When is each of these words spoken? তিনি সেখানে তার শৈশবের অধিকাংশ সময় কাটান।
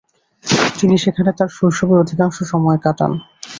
তিনি 0.77 0.95
সেখানে 0.97 1.31
তার 1.37 1.49
শৈশবের 1.57 2.01
অধিকাংশ 2.03 2.37
সময় 2.43 2.79
কাটান। 2.85 3.11